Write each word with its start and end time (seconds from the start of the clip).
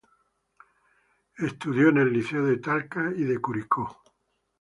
Estudió 1.37 1.89
en 1.89 1.97
el 1.97 2.11
Liceo 2.11 2.43
de 2.43 2.57
Talca 2.57 3.13
y 3.15 3.23
de 3.23 3.37
Curicó. 3.37 4.01